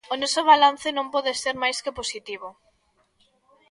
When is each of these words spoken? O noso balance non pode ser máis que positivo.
O 0.13 0.15
noso 0.21 0.41
balance 0.51 0.87
non 0.97 1.07
pode 1.13 1.31
ser 1.41 1.55
máis 1.63 1.77
que 1.83 1.97
positivo. 1.99 2.47